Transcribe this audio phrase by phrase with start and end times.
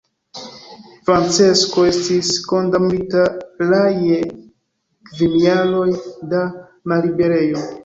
[1.09, 3.27] Francesco estis kondamnita
[3.73, 4.19] la je
[5.13, 5.87] kvin jaroj
[6.35, 6.43] da
[6.95, 7.67] malliberejo.